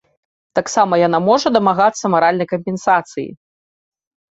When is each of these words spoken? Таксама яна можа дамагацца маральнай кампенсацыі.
Таксама 0.59 0.93
яна 1.01 1.19
можа 1.29 1.47
дамагацца 1.59 2.13
маральнай 2.17 2.53
кампенсацыі. 2.57 3.33